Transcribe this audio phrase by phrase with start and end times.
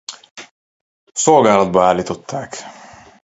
[1.13, 2.57] Szolgálatba állították.